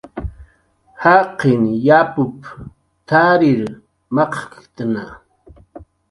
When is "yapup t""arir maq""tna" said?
1.87-5.05